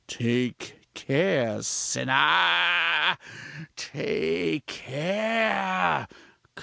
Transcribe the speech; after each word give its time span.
Take 0.07 0.79
care, 0.95 1.61
sinner, 1.61 3.15
take 3.75 4.65
care! 4.65 6.07